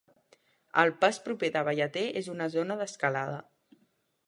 El 0.83 0.93
pas 1.03 1.19
proper 1.27 1.51
de 1.57 1.61
Ballater 1.69 2.05
és 2.23 2.31
una 2.35 2.47
zona 2.57 2.79
d'escalada. 2.83 3.39